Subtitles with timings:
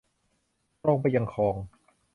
[0.83, 1.55] ตรงไปยังคลอง